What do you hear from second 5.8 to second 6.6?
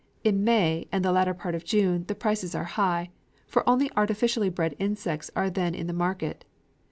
the market.